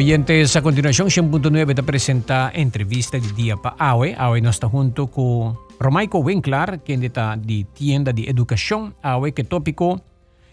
[0.00, 4.14] Oyentes, a continuación, 100.9 te presenta entrevista de día para Awe.
[4.16, 8.94] Awe nos está junto con Romaico Winkler, quien está de tienda de educación.
[9.02, 10.00] Awe, que tópico,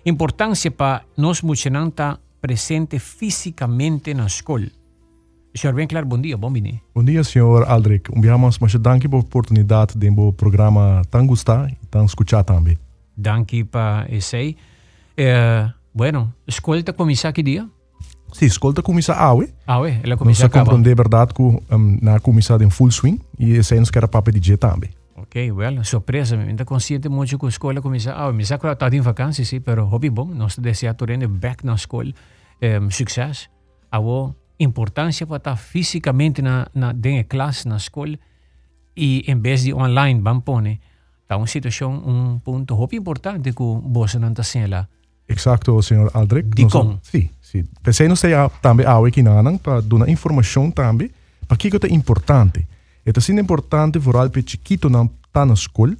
[0.03, 4.67] importancia para nos muchenanta presente físicamente na escola.
[5.55, 6.81] Senhor Winkler, bom dia, bom dia.
[6.93, 8.11] Bom dia, senhor Aldrich.
[8.13, 12.77] Enviamos uma danke pela oportunidade de um programa tão gostar e tão escutar também.
[13.15, 14.57] Danke para esse.
[15.15, 17.41] Eh, bueno, escola está começar que
[18.37, 18.39] dia?
[18.39, 19.53] Sim, escola está começar awe.
[19.65, 23.73] Awe, ela começa a compreender verdade que um, na começar em full swing e esse
[23.73, 24.89] aí nos quer para pedir também.
[25.15, 28.87] Ok, well, surpresa, me ainda consciente muito que a escola começa, ah, me saco está
[28.87, 32.13] em vacância, sim, pero hobby bom, nós desejamos back na escola,
[32.81, 33.49] um, sucesso,
[33.91, 33.99] a
[34.59, 38.17] importância para estar fisicamente na, na dentro classe na escola
[38.95, 40.63] e em vez de online, vamos pôr,
[41.23, 44.87] está uma situação, um ponto hobby importante que você não está sendo lá.
[45.27, 46.49] Exacto, senhor Aldrich.
[46.55, 46.97] Dicom.
[47.03, 47.65] Sim, sim.
[47.83, 48.93] Pensei não sei também a
[49.43, 51.11] não para dar informação também,
[51.47, 52.65] para que é importante.
[53.05, 55.95] É assim importante para chiquito não tá na escola.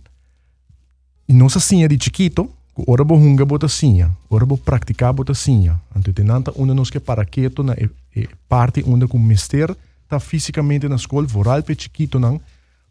[1.27, 2.49] E não se assim de chiquito,
[2.87, 5.79] ora bo hunga bota sinha, ora bo praticar bota sinha.
[5.95, 9.75] Então tem nanta uma nos que para que na é, é parte onde com mister
[10.07, 12.39] tá fisicamente na escola, vooral para chiquito não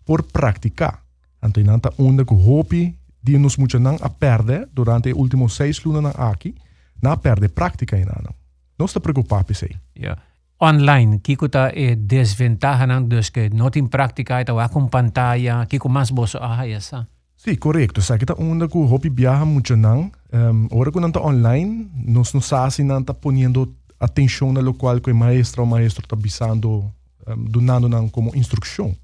[0.04, 1.00] por praticar.
[1.42, 2.94] Então nanta onde com hobby
[3.26, 6.54] die nos moeten a perde durante os últimos seis lunas aqui,
[7.02, 8.34] na perde prática ainda não.
[8.78, 9.66] Não preocupado por isso.
[9.96, 10.20] Yeah.
[10.60, 15.66] Online, kiko ta e desventaja nang dus que não tem prática ita wa com pantalla,
[15.66, 17.06] kiko mais boso ah essa.
[17.36, 18.00] Sim, correto.
[18.00, 22.52] Sa kita onda ku hopi viaja muito nang, um, ora ku nanta online, nos nos
[22.52, 26.90] assim nanta poniendo atenção na lo qual que o maestro ou maestro está bisando,
[27.26, 28.96] um, donando nang como instrução.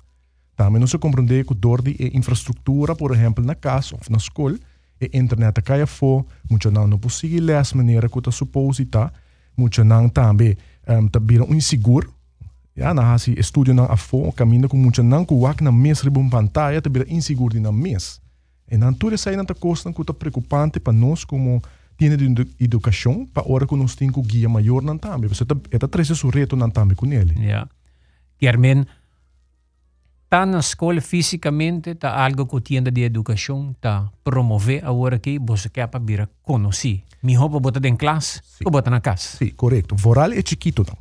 [0.57, 4.59] Também não se compreende que dor de infraestrutura, por exemplo, na casa ou na escola,
[5.01, 9.13] e internet cai fora, muito não não possível ler a maneira que está suposita,
[9.57, 10.57] muito não também
[10.89, 12.13] um, tá vira um inseguro,
[12.77, 16.01] ja, na hasi estudio não a fora, caminho com muito não que o na mês
[16.01, 18.21] ribum pantalla, tá vira inseguro na mês.
[18.71, 21.61] E isso aí não tá costa que está preocupante para nós como
[21.99, 25.29] tiene de educação, para hora que nós temos guia maior não também.
[25.29, 27.35] Você tá, é tá trazendo o reto não também com ele.
[27.47, 27.69] Ja.
[28.41, 28.87] Germen,
[30.33, 35.69] está na escola fisicamente, está algo que tienda de educação está promover agora que você
[35.69, 37.03] quer para vir conhecer.
[37.23, 39.37] Mi roupa bota em classe ou bota na casa.
[39.37, 39.95] Sim, sí, correto.
[39.95, 40.97] Voral é chiquito não.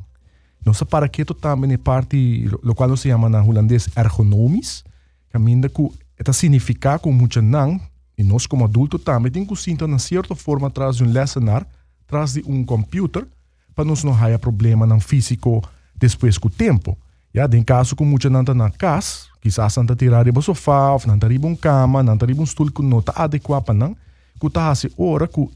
[0.66, 4.84] Não se para que também é parte, lo qual se chama na holandês ergonomis,
[5.30, 7.80] que ainda que está significa com muito não,
[8.18, 11.66] e nós como adulto também tem que sentar na certa forma atrás de um lecionar,
[12.06, 13.26] atrás de um computer,
[13.74, 15.62] para nós não haja problema não físico
[15.96, 16.98] depois com o tempo.
[17.34, 21.46] Ja, den caso com muita nanta na casa, quizás nanta tirar riba sofá, nanta riba
[21.46, 23.96] um cama, nanta riba um stool que não está adequado para não,
[24.38, 25.48] que está hasi ora que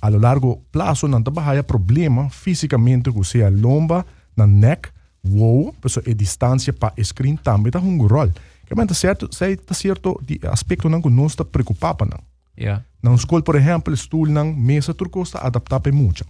[0.00, 4.06] a lo largo prazo nanta bahaya problema fisicamente que seja lomba,
[4.36, 4.88] na neck,
[5.24, 8.30] wow, pessoa e distância para screen também está um rol.
[8.66, 12.20] Que certo, sei tá certo de aspecto não que não está preocupado não.
[12.58, 12.84] Yeah.
[13.02, 16.24] Na escola, por exemplo, stool não mesa turco está adaptado para muito.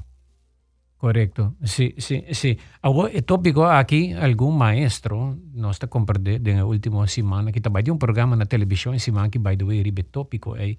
[0.99, 2.59] Correcto, sí, sí, sí.
[2.83, 7.97] Agora, é tópico aqui, algum maestro, nós está compreendendo na última semana, que também um
[7.97, 10.75] programa na televisão, semana que, by the way, ribe tópico, é,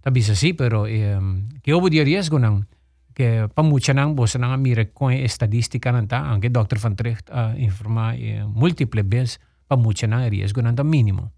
[0.00, 1.20] tabi sa si, pero, eh,
[1.60, 2.64] que houve de riesgo nang,
[3.12, 6.80] que pamucha nang, bosa nang mira com estadística nang ta, anche Dr.
[6.80, 9.36] Van Trecht uh, informa eh, múltiple vezes,
[9.68, 11.28] pamucha nang riesgo nang ta mínimo.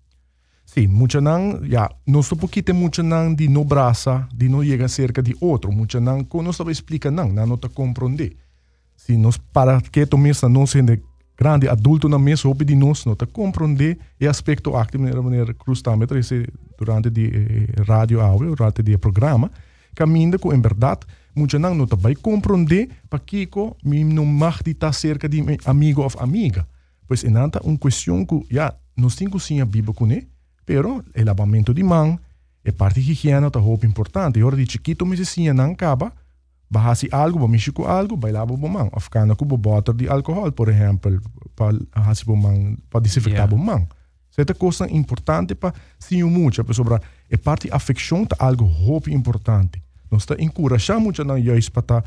[0.89, 1.91] Muita não, já,
[2.23, 6.01] só porque tem muita não de no braça, de não chega cerca de outro, muita
[6.01, 8.37] não, que nós não não, não está compreender.
[8.97, 10.97] Se nós para que to mesa não sendo
[11.37, 15.55] grande adulto na mesa, ou de nós não está compreender e aspecto ativo de maneira
[15.55, 16.47] cruzamento esse
[16.79, 19.51] durante de eh, rádio áudio, durante de programa,
[19.95, 21.01] caminha com em verdade
[21.35, 25.29] muita não não está vai compreender para que ko me não mag de estar cerca
[25.29, 26.67] de amigo ou amiga.
[27.09, 30.29] Pois nada uma questão que já nós temos sim a Bíblia com ele
[30.65, 32.19] Pero el lavamento di man
[32.63, 34.43] e parte higiene ta hope importante.
[34.43, 36.13] Ora di chiquito mi si nan kaba,
[36.69, 38.89] bahasi algo, ba mishiko algo, ba lavo bo man.
[38.93, 41.19] Afkana ko bo botar di alcohol, por exemplo,
[41.55, 43.51] pa hasi bo man, pa desinfectar yeah.
[43.51, 43.87] bo man.
[44.31, 49.83] Seta coisa importante pa sim muito, pa sobra e parte affection ta algo hope importante.
[50.11, 52.05] Nós está encorajando muito na juist pa ta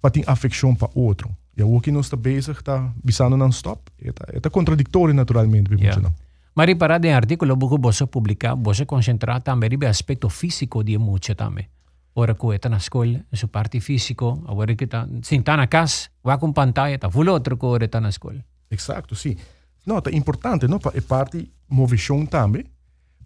[0.00, 1.30] pa tem affection pa outro.
[1.56, 3.82] E o que nós está bezig tá bisando non stop.
[4.02, 6.00] É tá, é tá contraditório naturalmente, yeah.
[6.00, 6.12] não.
[6.60, 11.34] Mari para de artículo buku bosa publicar, bosa concentrar também ribe aspecto físico de mucha
[11.34, 11.70] também.
[12.14, 16.10] Ora que está na escola, su parte físico, agora que está, sin está na casa,
[16.22, 18.44] va com pantalla, está full outro que está na escola.
[18.70, 19.38] Exato, sim.
[19.86, 20.78] Não, importante, não?
[20.92, 22.66] É parte movição também.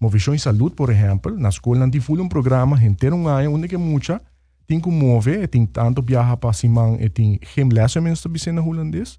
[0.00, 3.66] Movição em saúde, por exemplo, na escola não tem um programa inteiro um ano onde
[3.66, 4.22] que muita
[4.64, 6.52] tem que mover, tem tanto viajar para
[7.00, 9.18] e tem gym lesson, menos na holandês.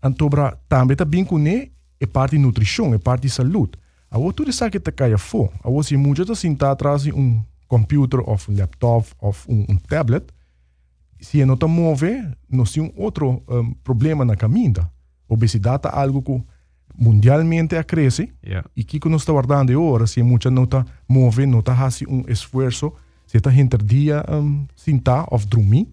[0.00, 1.40] Antobra também tá bem com
[2.00, 3.72] é parte de nutrição, é parte de saúde.
[4.10, 5.50] A outra sabe que tá caia fo.
[5.62, 9.76] A outra se muito sentar atrás de um computer ou um laptop ou um, um
[9.76, 10.24] tablet.
[11.20, 14.88] Se não tá move, nós temos outro um, problema na caminho.
[15.28, 16.42] Obesidade é algo que
[16.96, 18.32] mundialmente cresce.
[18.44, 18.68] Yeah.
[18.74, 22.24] E que nós está guardando agora, se muita não tá move, não tá fazendo um
[22.28, 22.92] esforço,
[23.26, 25.88] se tá entre dia um, sentar ou dormir,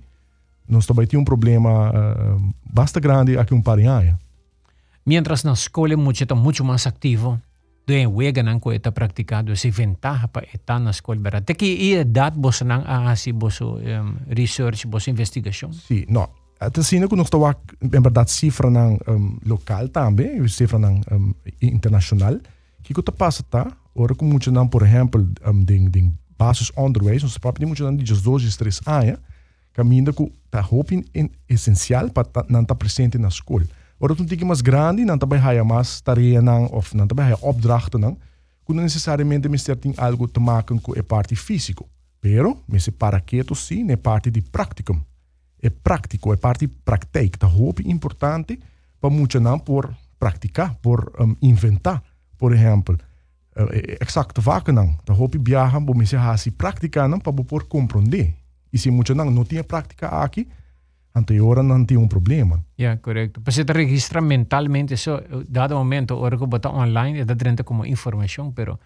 [0.68, 4.18] nós também temos um problema uh, bastante grande aqui um parinha.
[5.06, 7.40] Mientras na escola mucho está mucho más activo,
[7.86, 11.42] doen wega nang ko ita praktikado si ventaja pa ita na escola bara.
[11.42, 15.72] Teki i edad bos nang ahasi boso um, research, boso investigação.
[15.72, 16.28] Sim, não.
[16.60, 21.34] Até assim, que nós estamos, em verdade, cifra nang, um, local também, cifra nang, um,
[21.62, 22.40] internacional,
[22.81, 23.72] que que passa, tá?
[23.94, 27.96] Ora, como muito não, por exemplo, um, de, de bases underways, nós próprios muito não,
[27.96, 29.19] de 12, 3 anos,
[29.74, 30.66] caminho que tá
[31.13, 33.66] é essencial para não estar presente na escola.
[34.06, 37.38] Ora, toen tiki mas grande, não também haya mas tarefa não, ou não também haya
[37.42, 38.16] opdrachten não,
[38.63, 41.90] que não necessariamente me tem algo te maken com a parte físico.
[42.22, 45.02] Pero, me se para quieto sim, é parte de practicum.
[45.60, 47.40] É prático, é parte praktijk.
[47.40, 48.60] Dat hoop importante
[49.02, 52.04] para muitos não por praticar, por um, inventar.
[52.38, 52.98] Por exemplo,
[53.58, 53.69] uh,
[54.00, 54.96] exacte vaken não.
[55.04, 58.36] Dat hoop viajar, para me se hasi prática não, para por compreender.
[58.72, 60.48] E se muitos não não tinha prática aqui,
[61.15, 62.63] anterior não tinha um problema.
[63.01, 63.41] Correcto.
[63.41, 67.85] Pues se te registra mentalmente eso, dado momento, ahora que bota online, está dentro como
[67.85, 68.79] información, pero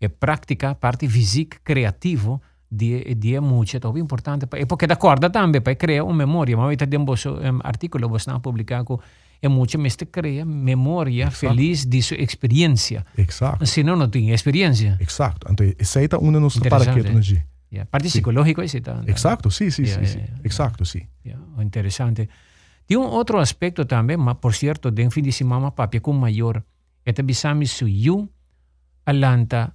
[0.00, 2.40] é prática, parte física, creativo,
[2.70, 4.46] die, die mucho, é importante.
[4.56, 6.56] E porque da corda também, para criar uma memória.
[6.56, 8.98] Mas eu tenho um artigo, você não publicado,
[9.40, 11.36] é muito, mas te cria memória Exato.
[11.36, 13.04] feliz de sua experiência.
[13.16, 13.66] Exato.
[13.66, 14.96] Senão não tem experiência.
[14.98, 15.46] Exato.
[15.50, 17.86] Então, é uma nossa para que Yeah.
[17.86, 18.18] Parte sí.
[18.18, 19.10] psicológico ese también.
[19.10, 20.32] Exacto, sí, sí, yeah, sí, yeah, sí.
[20.44, 21.08] Exacto, sí.
[21.24, 21.40] Yeah.
[21.60, 22.28] Interesante.
[22.86, 26.64] Tiene un otro aspecto también, por cierto, de fin de semana papi con mayor,
[27.04, 28.30] este bisami su yu
[29.04, 29.74] alanta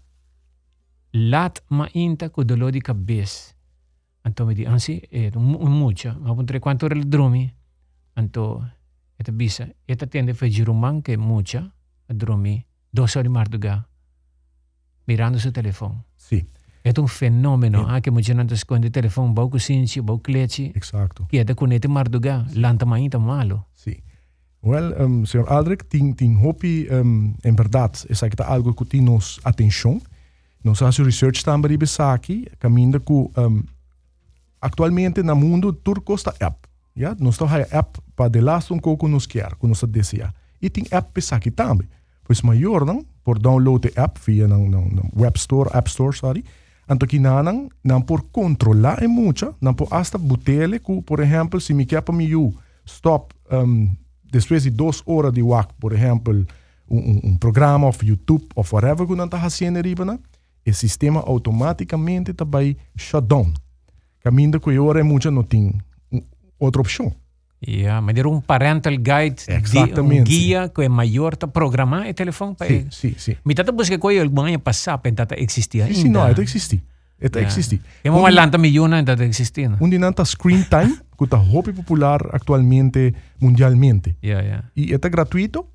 [1.12, 3.56] lat ma inta con dolor de cabeza.
[4.24, 7.52] Anto mi di, anzi, eh, un, mucho, ma un tre quanto el drumi,
[8.16, 8.69] anto,
[9.18, 11.74] este bisa, este tiende fe giruman que mucha,
[12.07, 13.90] drumi, dos horas de madrugada,
[15.06, 16.06] mirando su teléfono.
[16.16, 16.45] Sí.
[16.84, 20.72] É um fenômeno ah, que gente esconde o telefone, bom cozinho, bom clete.
[20.76, 21.26] Exato.
[21.28, 23.66] Que é de conete marduga, lanta mainta malo.
[23.74, 23.98] Sim.
[24.64, 25.46] Well, um, Sr.
[25.48, 30.02] Aldrich, tem, tem hopi, um, em verdade, é que algo que tem nos atenção.
[30.64, 31.78] Nós fazemos research também
[32.14, 33.64] aqui, caminho que um,
[34.62, 36.58] atualmente no mundo tudo custa app.
[36.98, 37.18] Yeah?
[37.22, 40.34] Nós temos app para de last um pouco nos quer, que nós desejar.
[40.62, 41.88] E tem app para aqui também.
[42.26, 43.06] Pois maior, não?
[43.24, 46.44] Por download a app via no web store, app store, sorry.
[46.89, 51.71] Anto não não por controlar é muito, não por hasta botele que, por exemplo, se
[51.71, 52.51] me quer para mim
[52.83, 53.95] stop um,
[54.63, 56.45] de duas horas de work, por exemplo,
[56.89, 59.94] um, um programa ou YouTube ou whatever que não está fazendo ali,
[60.65, 63.53] o sistema automaticamente está vai shutdown.
[64.21, 65.74] Caminho que agora é muito não tem
[66.59, 67.13] outra opção.
[67.61, 70.21] Ja, mas era um parental guide, Exatamente.
[70.21, 72.88] um guia que é maior para programar o telefone para ele.
[72.89, 73.35] Sim, sim.
[73.44, 75.94] Mas tata busca que eu ganha passar para existir ainda.
[75.94, 76.81] Sim, sim, não, é existe.
[77.19, 77.51] É yeah.
[77.51, 77.81] existe.
[78.01, 79.78] É uma lanta milhão ainda existindo.
[79.81, 84.16] Um dinanta screen time, que está muito popular atualmente mundialmente.
[84.23, 84.68] Yeah, yeah.
[84.73, 85.68] E é gratuito,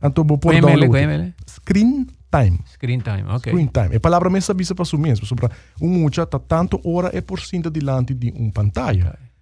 [0.00, 1.34] então vou pôr download.
[1.50, 2.60] Screen time.
[2.72, 3.52] Screen time, ok.
[3.52, 3.96] Screen time.
[3.96, 5.26] É palavra mesmo para o mesmo.
[5.26, 5.48] Sobre
[5.80, 8.92] um mucha está tanto hora é por cima delante de um pantalla.
[8.92, 9.33] Okay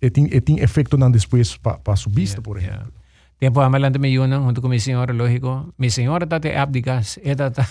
[0.00, 2.76] e tem, e tem efeito não depois para pa subir, yeah, por exemplo.
[2.76, 2.98] Yeah.
[3.38, 5.72] Tempo amalante me yun junto com minha senhora, lógico.
[5.78, 7.20] Minha senhora está te app de gas.
[7.22, 7.66] Ela está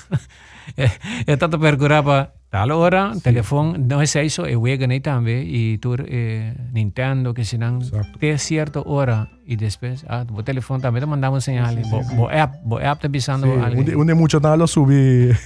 [1.28, 3.22] ela te percurava tal hora, sí.
[3.22, 7.80] telefone, não é isso, eu wega nem também, e tu eh, Nintendo, que senão
[8.20, 11.74] tem certa hora, e depois, ah, o telefone também te mandava um sinal.
[11.74, 12.36] Sí, sí, bo, sí.
[12.36, 13.52] app, bo app te avisando sí.
[13.52, 13.80] alguém.
[13.80, 15.38] Onde, onde muito nada subir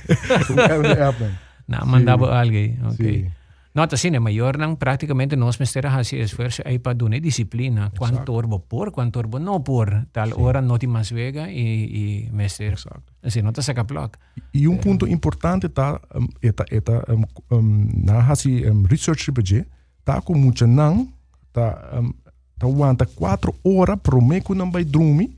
[0.49, 1.25] o app.
[1.67, 2.31] Não, mandava sí.
[2.31, 3.40] alguém, ok.
[3.73, 3.79] Sí.
[3.79, 7.91] No, assim, é maior não praticamente nós mestera hasi esforço aí para dar disciplina.
[7.97, 10.07] Quanto orbo por, quanto orbo não por.
[10.11, 10.41] Tal Sim.
[10.41, 12.75] hora não te mais vega e, e mester.
[13.23, 14.19] Assim, não te saca placa.
[14.53, 14.77] E um é.
[14.77, 19.65] ponto importante tá, um, eta, eta, um, um, na hasi um, research budget,
[20.03, 21.07] tá com muito não,
[21.53, 22.11] tá, um,
[22.59, 25.31] tá aguanta quatro horas pro meio não vai dormir,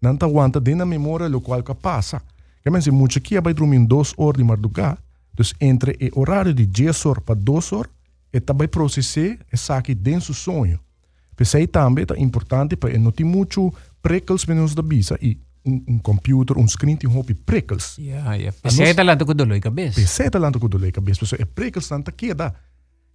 [0.00, 2.20] não tá aguanta dentro da memória local que passa.
[2.62, 4.98] Quer dizer, muito aqui vai dormir duas horas de madrugada,
[5.38, 7.92] Dus entre o horário de 10 horas para 2 horas,
[8.32, 10.80] é também processar essa aqui dentro do sonho.
[11.36, 15.98] Pensei também é importante para não ter muito prikkels menos da bisa e um, um
[16.00, 17.96] computer, um screen tem hobby prikkels.
[17.98, 18.52] Ja, ja.
[18.60, 20.00] Pensei talento com dolor de cabeça.
[20.00, 21.20] Pensei talento com dolor de cabeça.
[21.20, 22.52] Pessoal, é prikkels não tá queda.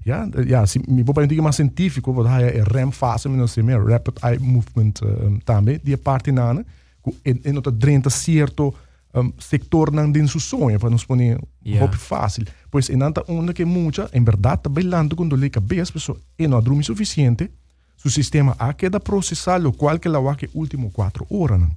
[0.05, 3.79] Ja, ja si, mi papà diga mais científico, wat hij é REM fase, sei meer,
[3.79, 6.63] Rapid Eye Movement um, também, die parte nana,
[7.21, 8.73] en, en dat drenta certo
[9.13, 11.91] um, sector não din su sonho, para nos poner yeah.
[11.97, 12.45] fácil.
[12.69, 16.47] Pois en anta onda que mucha, en verdad, está bailando quando le cabeça, pessoa, e
[16.47, 17.51] não dorme suficiente,
[17.95, 21.71] su sistema a queda processar lo qual que la wa que último quatro horas, não.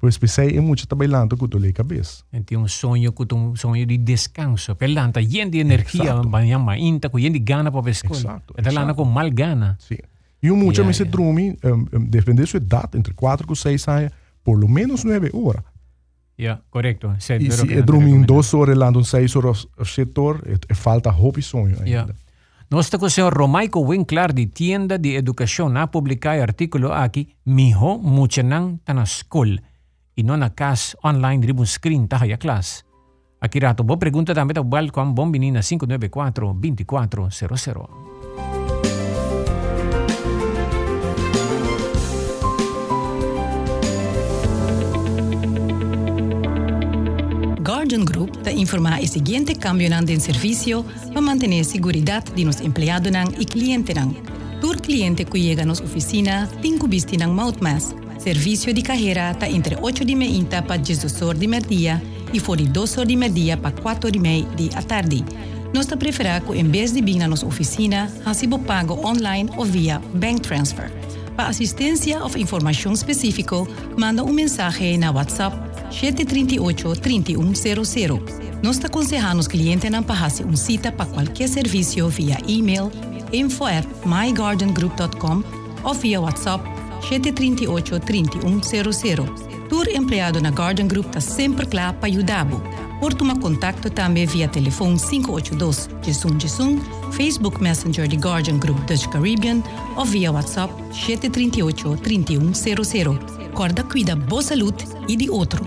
[0.00, 2.22] Pois pensei é muito trabalhando com a cabeça.
[2.32, 4.76] Então um sonho com um sonho de descanso.
[4.76, 8.16] Pelanta, yen de energia, banha inta, com yen de gana para escola.
[8.16, 8.54] Exato.
[8.54, 9.76] Pelanta com mal gana.
[9.80, 9.98] Sim.
[10.40, 11.16] E o muito yeah, me se yeah.
[11.16, 14.12] dorme, um, um, depende da sua idade, entre 4 e 6 anos,
[14.44, 15.64] por lo menos 9 horas.
[16.38, 17.14] Ja, correcto.
[17.18, 21.40] Zij e se é dormir duas horas lá, não seis horas setor, é, falta roupa
[21.40, 21.90] e sonho ainda.
[21.90, 22.06] Ja.
[22.70, 29.62] Nuestro consejo Romaico Winklar de Tienda de Educación ha publicado artículo aquí, Mijo Muchenan Tanaskol,
[30.14, 32.84] y no na cas online ribun screen taja class.
[33.40, 38.17] Aquí rato, vos pregunta también a Balcom Bombinina 594-2400.
[47.78, 52.60] Guardian Group te informa o seguinte cambio de serviço para manter a segurança de nos
[52.60, 53.94] empregados e clientes.
[54.60, 58.82] Todo cliente que chega à nossa oficina tem que vestir um mouth mask Serviço de
[58.82, 62.02] carreira está entre 8 de meia para 18 horas de meia
[62.34, 64.44] e fora de 2 horas de meia para 4 de meia
[64.74, 65.24] da tarde.
[65.72, 70.02] Nós preferimos que, em vez de vir na nossa oficina, receba pago online ou via
[70.14, 70.97] bank transfer.
[71.38, 73.54] Para assistência ou informação específica,
[73.96, 75.56] manda um mensagem na WhatsApp
[75.88, 78.20] 738-3100.
[78.60, 82.90] Nós aconselhamos os clientes a fazer uma cita para qualquer serviço via e-mail
[83.32, 85.44] info at mygardengroup.com
[85.84, 86.68] ou via WhatsApp
[87.08, 89.16] 738 3100.
[89.68, 92.48] Tour empregado na Garden Group está sempre lá para ajudar.
[93.00, 99.62] Por tomar contato também via telefone 582 11 Facebook Messenger de Guardian Group Dutch Caribbean
[99.96, 103.18] ou via WhatsApp 738 3100.
[103.54, 105.64] Corda cuida boa saúde e de outro.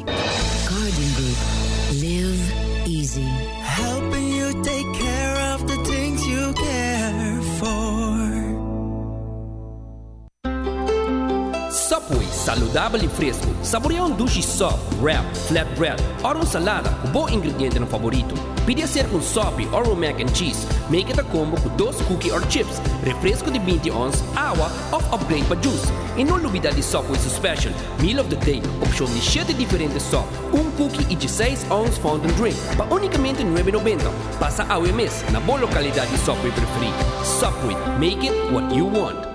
[12.61, 13.47] Saludável e fresco.
[13.63, 18.35] Saboreia um duche soft, wrap, flatbread ou uma salada com bom ingrediente no favorito.
[18.65, 20.67] Pide ser com sope ou um mac and cheese.
[20.89, 24.99] Make it a combo com dois cookies or chips, refresco de 20 ons, água ou
[25.15, 25.91] upgrade para juice.
[26.15, 30.03] E não duvida de Subway su special, meal of the day, opção de 7 diferentes
[30.03, 34.11] sop, um cookie e 16 ons fountain drink, para unicamente 9,90.
[34.37, 37.25] Passa a mês na boa localidade de Subway preferida.
[37.25, 39.30] Subway, make it what you want.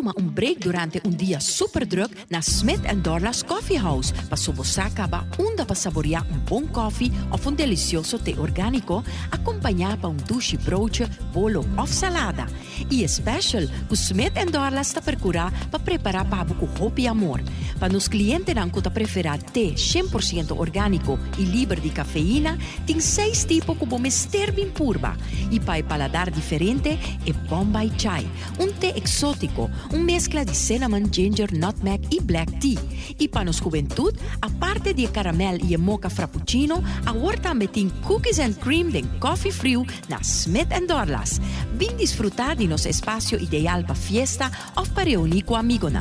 [0.00, 5.06] Toma um break durante um dia super druk na Smith Dorlas Coffee House para sobosaka
[5.06, 10.16] ba unda para saborear um bom coffee ou um delicioso té orgânico acompanhado para um
[10.16, 11.04] douche broodje,
[11.34, 12.46] bolo ou salada.
[12.90, 17.42] E special, o Smith Dorlas está procurar para preparar para com hope e amor.
[17.80, 23.42] Para nos clientes não que preferir té 100% orgânico e livre de cafeína, tem seis
[23.42, 25.16] tipos ester bem purba.
[25.50, 26.90] E para paladar diferente,
[27.26, 28.26] é Bombay Chai,
[28.58, 32.78] um té exótico, um mescla de cinnamon, ginger, nutmeg e black tea.
[33.18, 38.40] E para nos juventude, a parte de caramel e mocha frappuccino, agora também tem cookies
[38.40, 41.40] and cream de coffee frio na Smith Dorlas.
[41.76, 45.92] Vim desfrutar de nosso espaço ideal para fiesta ou para reunir com amigos.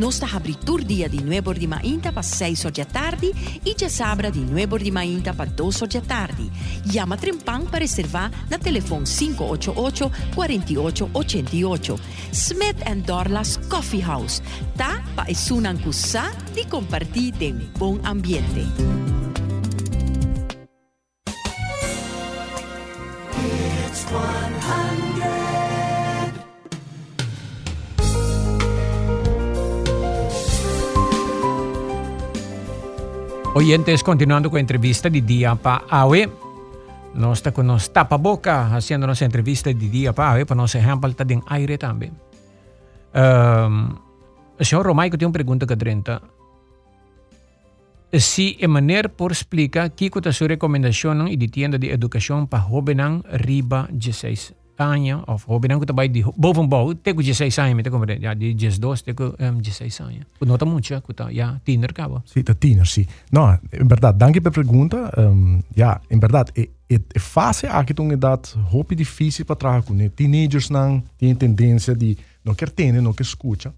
[0.00, 3.32] Está abrindo dia de 9 de mainta para 6 da tarde
[3.64, 6.50] e já sabra de 9 de mainta para 2 da tarde.
[6.84, 12.00] Llama Trempang para reservar na telefone 588 4888.
[12.32, 14.42] Smith Dorlas Las Coffee House.
[14.76, 18.66] Ta paisunan kusa di compartir de un buen ambiente.
[23.86, 25.07] It's 100.
[33.54, 36.28] Oyentes, continuando con la entrevista de día para hoy.
[37.14, 40.74] Nos está con nos tapa boca haciendo nuestra entrevista de día para hoy, para nos
[40.74, 42.12] ejemplo en aire también.
[43.14, 43.96] Um,
[44.60, 46.20] senhor Romai, eu tenho uma pergunta que Trenta.
[48.12, 52.46] Se a maneira por explicar que é a sua recomendação e de tienda de educação
[52.46, 57.82] para jovens riba 16 anos, ou jovens que trabalham de bovenbouw, tem 16 anos, me
[57.82, 60.18] compreende, ja, de 12, tem um, 16 anos.
[60.40, 62.22] Nota muito, ja, tá, ja, tiener cabo.
[62.26, 63.06] Sim, tá tiener, sim.
[63.30, 65.12] Não, em verdade, danke pela pergunta.
[65.18, 69.82] Um, ja, em verdade, é, é, é fácil aqui uma idade roupa difícil para trabalhar
[69.82, 70.08] com, né?
[70.08, 73.74] Teenagers não têm tendência de não quer ter, não quer escuta.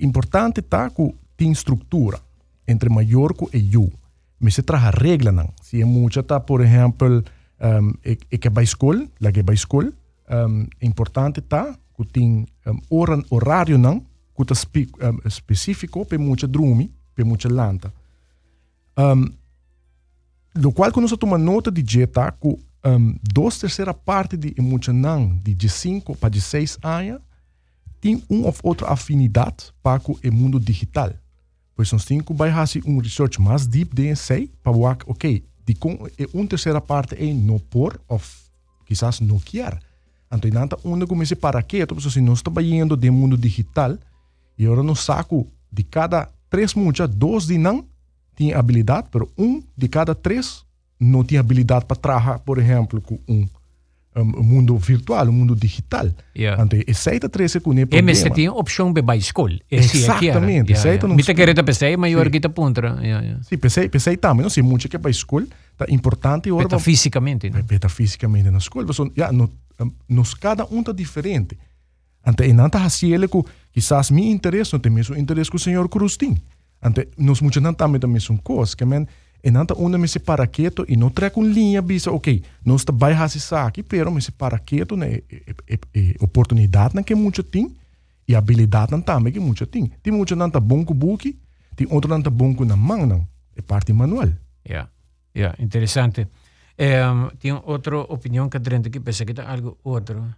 [0.00, 2.18] Importante tá que tem estrutura
[2.66, 3.92] entre maior e eu.
[4.40, 5.50] Mas se traz regra não.
[5.62, 7.22] Se é muito tá, por exemplo,
[7.62, 9.92] Um, e, e que bij school, la que bij school,
[10.30, 14.00] um, importante tá, que tem um, horário não,
[14.34, 14.88] que tá spe,
[15.26, 17.92] específico para muita drumi, para muita lanta.
[18.98, 19.30] Um,
[20.54, 24.92] lo qual quando você toma nota de jeta, que um, duas terceira parte de muita
[24.92, 27.20] não, de 5 para 16 anos,
[28.00, 31.12] tem um ou outra afinidade para o mundo digital.
[31.76, 35.78] Pois nós temos que fazer um research mais deep de sei para ver, ok, de
[35.78, 35.98] com,
[36.34, 38.20] uma terceira parte é não por ou
[38.84, 39.78] quizás não quer.
[40.32, 41.82] Então, nada onde comecei para quê?
[41.82, 43.96] Então, se nós estamos indo do mundo digital
[44.58, 47.84] e agora nós saco de cada três muitas, dois de não
[48.34, 50.64] tem habilidade, mas um de cada três
[50.98, 53.46] não tem habilidade para trabalhar, por exemplo, com um
[54.16, 56.08] um, mundo virtual, um mundo digital.
[56.36, 56.62] Yeah.
[56.62, 58.06] Então, aceita três com E problema.
[58.06, 59.58] mas tem opção para escola.
[59.70, 61.36] Exatamente, esse aí tá num Mita escola.
[61.36, 61.96] querida pensei, Sim.
[62.40, 63.00] que.
[63.02, 63.42] Yeah, yeah.
[63.44, 66.68] Sim, pensei, pensei também, não sei muito que é para a escola, tá importante agora
[66.68, 67.50] Peta fisicamente.
[67.50, 67.62] né?
[67.66, 69.50] Peta fisicamente na escola, mas ja, no,
[70.08, 71.56] nos cada um tá diferente.
[72.26, 75.88] Ante e nanta hasiele ku quizás mi interesse não tem mesmo interesse que o senhor
[75.88, 76.36] Cruz tem.
[76.82, 79.06] Ante nos muitos não também da mesma coisa, que men
[79.42, 83.14] e nanta una me separa quieto e não um linha bisa, ok, nós tá vai
[83.14, 85.22] hasi aqui, pero me separa quieto né
[85.94, 87.74] e, oportunidade não que muito tem
[88.30, 89.90] e habilidade não também que muito tem.
[90.02, 91.36] Tem muito não tá bom com buki,
[91.74, 93.26] tem outro não tá bom com na mão não.
[93.56, 94.28] É parte manual.
[94.64, 94.88] Yeah,
[95.34, 96.28] yeah, interessante.
[96.78, 100.32] Um, tenho outra opinião que dentro aqui, pensei que tá algo outro.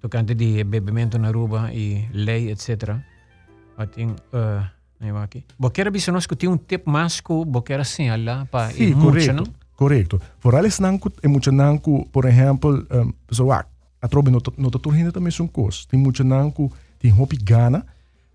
[0.00, 2.96] Tocante de bebimento na rua e lei, etc.
[3.78, 4.64] Eu tenho, uh,
[5.04, 5.44] aí aqui.
[5.58, 8.94] Boqueira bisa nós que tinha um tempo mais que boqueira assim, lá, para Sim,
[9.76, 10.20] correto.
[10.40, 13.66] Por eles não é muito não por exemplo, um, pessoa
[14.00, 15.86] a trobe não tá turrindo também são coisas.
[15.86, 16.52] Tem muito não
[16.98, 17.84] tem hobby gana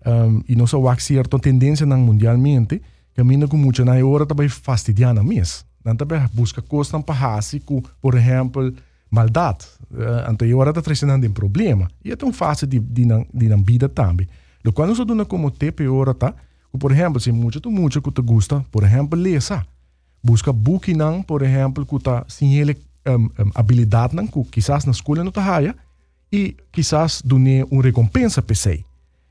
[0.04, 2.82] um, e não há certa tendência não mundialmente
[3.14, 5.64] caminha com muito na hora também fastidiana mesmo.
[5.84, 8.72] Não também busca coisas não para com, por exemplo,
[9.10, 9.66] maldade.
[9.90, 11.88] Uh, então agora está trazendo um problema.
[12.04, 14.28] E é tão fácil de de de na vida também.
[14.64, 16.34] Lo qual nós dona como tempo agora tá,
[16.78, 19.40] por exemplo, se muito tu muito que te gusta, por exemplo, ler
[20.22, 24.84] busca book não, por exemplo, que tá sem ele um, um, habilidade não, que quizás
[24.84, 25.74] na escola não tá haja
[26.32, 28.84] e quizás dune uma recompensa para.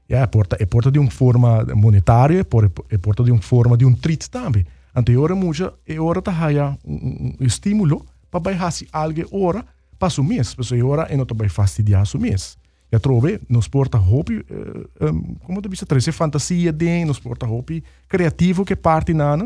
[0.10, 3.78] Ja, é porta é porta de uma forma monetária, por é porta de uma forma
[3.78, 4.65] de um treat também.
[4.95, 9.63] Então, agora muito é hora tá haja um, um, estímulo para baixar se algo ora
[9.99, 12.58] para o mês, porque agora é não tá vai fastidiar o.
[12.91, 17.45] Já trove, nos porta hobby, uh, um, como tu disse, trazer fantasia de, nos porta
[17.45, 19.38] hobby criativo que parte na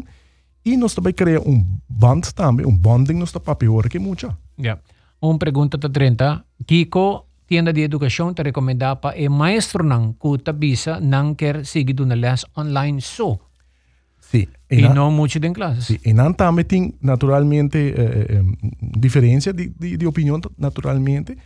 [0.65, 4.33] e nós também cria um band também, um bonding nos para pior que muito.
[4.57, 4.81] Yeah.
[5.21, 6.43] Uma pergunta tá 30.
[6.65, 11.99] Kiko, tienda de educação, te recomenda para e maestro nang kuta bisa nang quer seguir
[12.05, 13.39] na les online so.
[14.19, 14.47] Sim.
[14.71, 15.81] E na- não muito em classe.
[15.81, 18.43] Sim, e não também tem naturalmente eh, eh,
[18.97, 21.37] diferença de, de, de opinião naturalmente,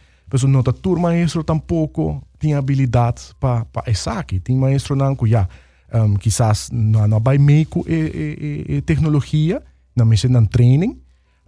[0.47, 4.39] não tá tur maestro tampouco tem habilidade para para essa aqui.
[4.39, 5.47] Tem maestro não que já
[5.93, 9.61] um, quizás não não vai meio e, e, e, e tecnologia,
[9.95, 11.01] não me se não training,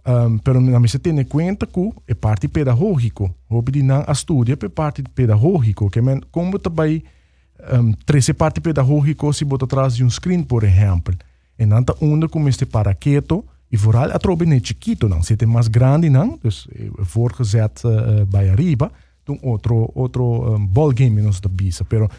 [0.06, 3.34] um, pero não me se tem em conta que é parte pedagógico.
[3.48, 7.02] Hobby não estudia é parte pedagógico, que men como também
[7.72, 11.14] um, treze parte pedagógico se bota atrás de um screen, por exemplo.
[11.58, 12.94] E não tá onda como este para
[13.70, 15.22] e vooral a trobe nem chiquito, não.
[15.22, 18.90] Se tem mais grande, não, dus eh, voorgezet uh, bij arriba,
[19.24, 21.84] dan outro, outro um, ball game nos da bisa.
[21.84, 22.10] Pero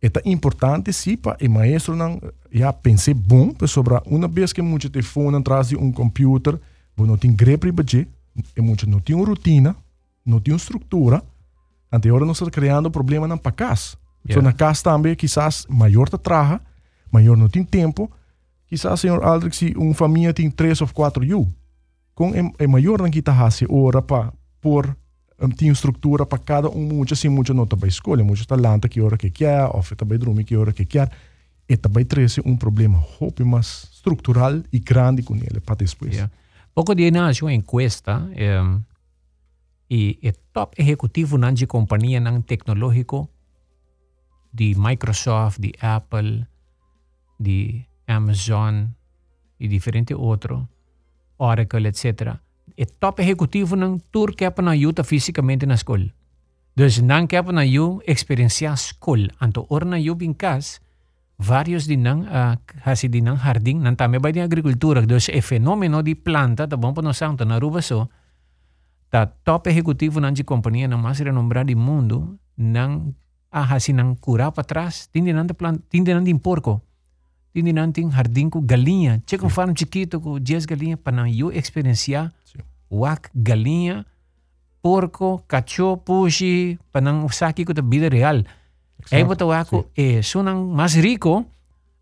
[0.00, 4.90] é importante sim para o maestro não já pensei bom sobre uma vez que muito
[4.90, 6.58] telefone atrás de um computer,
[6.96, 7.84] você não tem grepe para
[8.56, 9.76] e muito não tem uma rotina,
[10.24, 11.22] não tem uma estrutura,
[11.90, 13.96] até agora nós estamos criando problema na casa.
[14.28, 14.34] Yeah.
[14.34, 16.60] So na casa também, quizás maior te traga,
[17.10, 18.10] maior não tem tempo,
[18.72, 21.52] quizás senhor Aldrich se uma família tem três ou quatro you,
[22.14, 24.32] com é, é maior não que hasi hora para
[24.62, 24.96] por
[25.58, 29.18] tem estrutura para cada um muito assim muito não tá escolha muito talento que hora
[29.18, 31.10] que quer ou vai dormir que hora que quer
[31.68, 36.32] e também traz um problema hope mais estrutural e grande com ele para depois Yeah.
[36.74, 38.24] Pouco dia na uma encuesta
[38.64, 38.82] um,
[39.90, 43.28] e o top executivo na de companhia ng tecnológico
[44.50, 46.46] de Microsoft, de Apple,
[47.38, 48.94] de Amazon
[49.58, 50.68] e diferente outro,
[51.36, 52.36] Oracle, etc.
[52.76, 56.12] O top executivo ng tour que na yuta fisicamente na escola.
[56.76, 59.32] Dus nang que na yu experienciar escola.
[59.40, 60.80] Anto or na yu binkas,
[61.42, 62.54] varios din ng uh,
[62.86, 66.78] hasi din ng harding nan tame ba din agrikultura dos e fenomeno di planta ta
[66.78, 68.06] bom no santo na ruba so
[69.10, 73.18] ta top executivo nan de companhia na mais renombrada do mundo nang
[73.50, 76.80] ah, hasi nang cura para trás tindi nan de plant tindi nan din porco
[77.52, 81.30] tindi nan tin harding ko galinha che com farm chiquito ko 10 galinha para na
[81.30, 82.32] eu experienciar
[82.92, 84.04] wak, galinha,
[84.82, 88.44] porco, cachorro, puxi, panang saki ko ta vida real.
[89.10, 91.44] É bota wako é sunang mais rico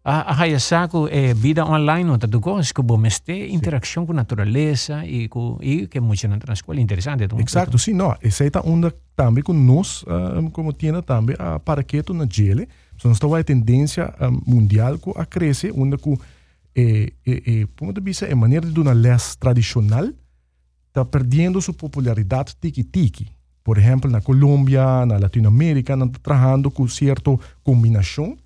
[0.05, 5.05] a a saco é vida online no tatu ko que bom este interação com natureza
[5.07, 7.39] e com e que muito na escola interessante então.
[7.41, 10.05] Exato, sim, não, essa é onda também com nós
[10.37, 12.69] um, como tinha também a paraqueto na gele.
[13.01, 16.19] So, nós estamos a tendência um, mundial que a crescer, onde que
[16.77, 20.07] é, é, é, como te dizer, a maneira de uma les tradicional
[20.89, 23.27] está perdendo sua popularidade tiki-tiki.
[23.65, 27.31] Por exemplo, na Colômbia, na Latinoamérica, não está trabalhando com certa
[27.65, 28.37] combinação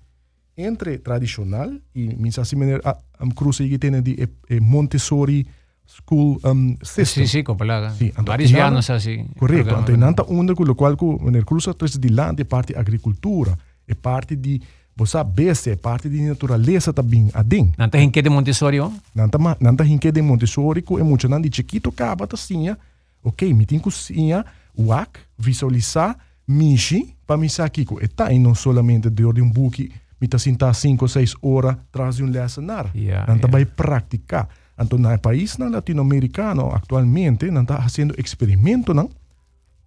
[0.55, 5.45] entre tradicional e, minha assim, maneira, a, a cruza que tem de é, é Montessori
[5.85, 7.25] School um, System.
[7.25, 7.93] Sim, sim, completo.
[7.95, 9.25] Sim, Vários anos assim.
[9.37, 9.75] Correto.
[9.81, 13.57] Então, nanta onda com o qual, quando cruza três de land, é parte de agricultura,
[13.87, 14.61] é parte de
[14.95, 17.73] você besta, é parte de natureza também, adem.
[17.77, 18.89] Nanta hinke de Montessori, ó?
[19.13, 22.73] Nanta, nanta hinke de Montessori, que é muito de chiquito, acaba assim,
[23.21, 24.45] ok, me tem cozinha,
[24.77, 26.17] wak, visualizar,
[26.47, 30.39] mishi, para me sair aqui, e tá, e não somente de um book, me tá
[30.39, 32.91] sentar 5 ou 6 horas atrás de um lecionário.
[32.95, 33.51] Yeah, nanta yeah.
[33.51, 34.47] vai praticar.
[34.79, 39.09] Então, no país na latino-americano, atualmente, não está fazendo experimento, não?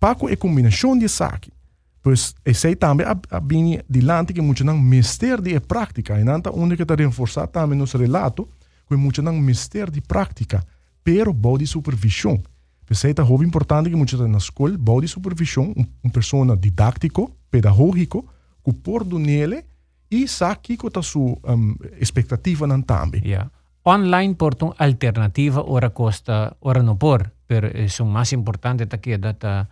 [0.01, 1.51] Paco é combinação de saque.
[2.09, 6.19] Pois, esse também a, a bem dilante que muito não mister de prática.
[6.19, 8.49] E não está onde que está reforçado também nos relato,
[8.89, 10.65] que muito não mister de prática,
[11.05, 12.43] pero bom de supervisão.
[12.87, 17.31] Pois, é muito importante que muito na escola, bom de supervisão, um, um pessoa didático,
[17.51, 18.25] pedagógico,
[18.65, 19.67] que por do nele
[20.11, 23.21] e sabe que está sua um, expectativa não também.
[23.23, 23.51] Yeah.
[23.87, 29.19] Online portam alternativa ora costa, ora no por, pero é o mais importante tá que
[29.19, 29.69] data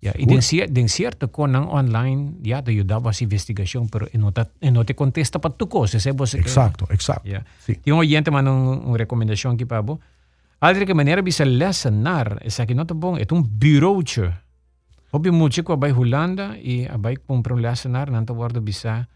[0.00, 4.30] Ja, e den, den certo con ang online, ja, te ayudaba a investigação, pero não,
[4.30, 7.26] ta, não te contesta para tu coisa, se você Exato, exato.
[7.26, 7.44] Ja.
[7.58, 7.74] Sí.
[7.74, 10.00] Tem um oyente mandou uma recomendação aqui para você.
[10.60, 14.30] Altre que maneira bisa lesanar, essa aqui não tá bom, é um bureauche.
[15.12, 19.08] Hobby muito que vai Holanda e vai comprar um lesanar, não tá guardo bisa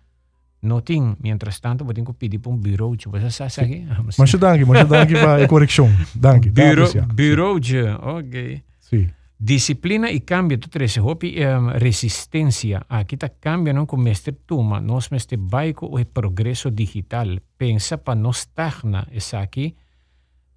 [0.63, 3.09] noting, mientras tanto, vou ter que pedir para um bureauche.
[3.09, 3.87] Você sabe aqui?
[4.19, 5.89] Mas danke, mas danke para a correção.
[6.15, 6.51] Danke.
[6.51, 8.63] Bureau, bureauche, ok.
[8.81, 9.09] Sim.
[9.45, 11.05] Disciplina e cambio tudo isso.
[11.05, 12.87] Hopi um, resistência.
[12.89, 14.81] Aqui está cambio não com mestre tuma.
[14.81, 17.27] Nós mestre baico o progresso digital.
[17.59, 19.75] Pensa para não stagna essa aqui.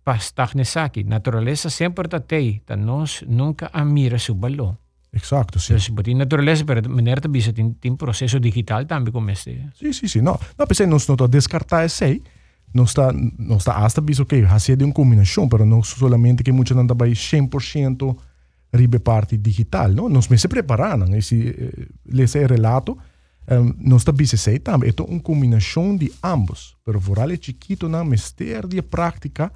[0.04, 1.04] Para stagna aqui.
[1.04, 2.62] Natureza sempre está tei.
[2.64, 4.78] Tá nós nunca amira su balão.
[5.12, 5.74] Exato, sim.
[5.74, 9.66] Então, botin natureza, pero maneira também tem, tem processo digital também com mestre.
[9.74, 10.22] Sim, sim, sim.
[10.22, 12.22] Não, não pensei, não está descartar esse aí.
[12.72, 16.52] Não está, não está hasta bis, ok, fazer de uma combinação, pero não solamente que
[16.52, 18.16] muito não vai 100%
[18.74, 20.10] ribe parte digital, no?
[20.10, 22.98] Nos se preparam, esse eh, esse relato,
[23.50, 27.88] um, nós está bem sei também, é uma combinação de ambos, pero vooral é chiquito
[27.88, 29.52] na mister de prática,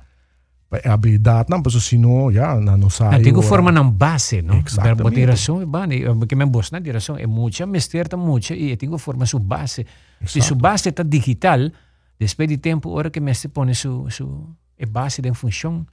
[0.86, 3.15] habilidade não, porque senão já não sai.
[3.15, 4.60] Ah, tenho forma na base, não?
[4.60, 4.98] Exatamente.
[4.98, 8.78] Pero direção é bane, porque me bosta na direção é muita, mister tá muita e
[8.78, 9.86] tenho forma su base.
[10.26, 11.72] Se su base está digital,
[12.19, 15.86] depois de tempo, hora que me se põe su su é base de função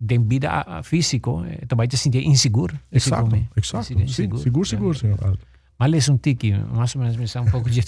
[0.00, 2.78] vida físico, eh, também te sentir inseguro.
[2.90, 3.92] Exato, exato.
[4.00, 5.38] Inseguro, seguro, seguro, senhor.
[5.78, 7.82] Mas é um tique, mais ou menos me está um pouco de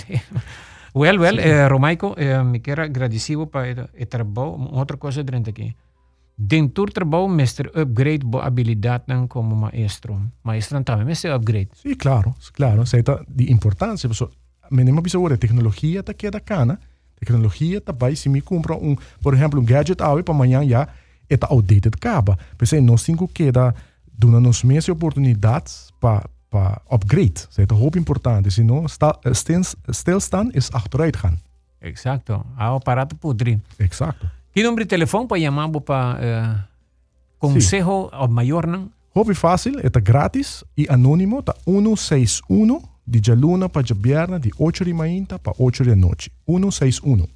[0.93, 4.69] Well, well, eh, Romaico, eh, me quero agradecido para o trabalho.
[4.73, 5.77] Outra coisa durante aqui.
[6.37, 10.21] Dentro do trabalho, mestre, upgrade boa habilidade como maestro.
[10.43, 11.69] Maestro também, mestre, upgrade.
[11.75, 12.83] Sim, claro, claro.
[12.83, 14.09] Isso está de importância.
[14.71, 16.81] Menino bisa agora, tecnologia está queda cana.
[17.21, 20.89] Tecnologia está vai se me compra um, por exemplo, um gadget para amanhã já
[21.35, 22.39] está outdated acaba.
[22.59, 23.75] Pensei, nós temos que dar
[24.13, 27.47] dando nos mesmas oportunidades para para upgrade.
[27.49, 28.51] Isso é muito importante.
[28.51, 28.85] Senão,
[29.93, 31.37] stilstaan is achteruit gaan.
[31.81, 32.45] Exacto.
[32.57, 33.61] Há o aparato podre.
[33.79, 34.29] Exacto.
[34.53, 36.59] Que número de telefone para chamar para uh,
[37.39, 38.29] consejo sí.
[38.29, 38.91] maior não?
[39.15, 44.93] Hobby fácil, é grátis e anônimo, tá 161 de jaluna para jabierna de 8 de
[44.93, 46.31] manhã para 8 da noite.
[46.47, 47.27] 161.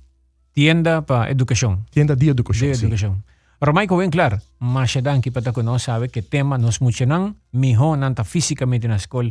[0.55, 1.81] Tienda para educação.
[1.91, 2.71] Tienda de educação.
[2.71, 3.17] De educação.
[3.64, 7.96] Romaico, bem claro, mas dan que para nós sabe que tema nos muito não, melhor
[7.96, 9.31] não está fisicamente na escola,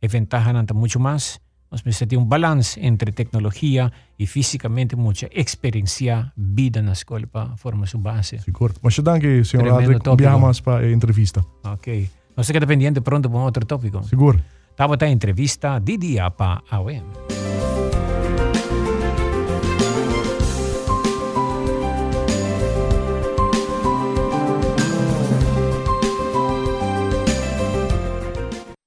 [0.00, 1.38] e ventaja não está muito mais.
[1.70, 7.56] Nós precisamos ter um balanço entre tecnologia e fisicamente muita experiência, vida na escola para
[7.56, 8.38] formar sua base.
[8.38, 8.74] Seguro.
[8.80, 11.44] Mas dan que, senhor Adric, enviamos para a entrevista.
[11.64, 12.08] Ok.
[12.36, 14.02] Nós fica dependente pronto para outro tópico.
[14.04, 14.40] Seguro.
[14.70, 17.04] Estava a entrevista de dia para a UEM.